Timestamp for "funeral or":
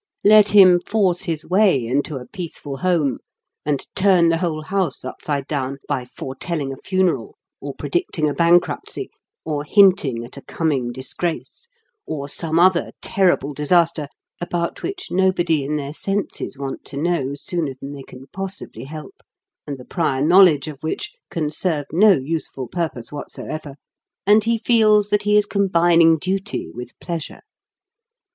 6.77-7.75